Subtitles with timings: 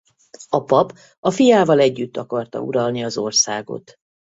[0.49, 3.93] A pap a fiával együtt akarta uralni az országot.